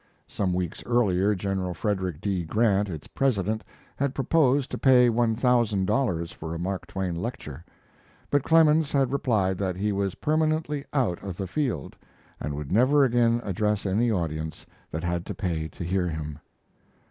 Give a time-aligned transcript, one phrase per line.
[0.27, 1.75] Some weeks earlier Gen.
[1.75, 2.43] Frederick D.
[2.43, 3.63] Grant, its president,
[3.95, 7.63] had proposed to pay one thousand dollars for a Mark Twain lecture;
[8.31, 11.95] but Clemens' had replied that he was permanently out of the field,
[12.39, 16.39] and would never again address any audience that had to pay to hear him.